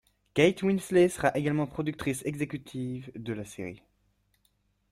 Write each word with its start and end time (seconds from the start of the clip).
Kate 0.33 0.63
Winslet 0.63 1.09
sera 1.09 1.29
également 1.37 1.67
productrice 1.67 2.25
exécutive 2.25 3.11
de 3.15 3.33
la 3.33 3.45
série. 3.45 3.83